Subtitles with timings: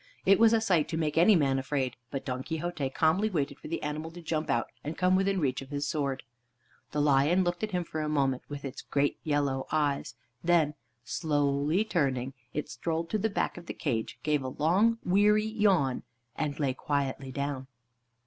[0.25, 3.67] It was a sight to make any man afraid; but Don Quixote calmly waited for
[3.67, 6.23] the animal to jump out and come within reach of his sword.
[6.91, 11.83] The lion looked at him for a moment with its great yellow eyes then, slowly
[11.85, 16.01] turning, it strolled to the back of the cage, gave a long, weary yawn,
[16.35, 17.67] and lay quietly down.